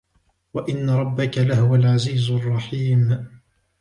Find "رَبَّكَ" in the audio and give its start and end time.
0.89-1.37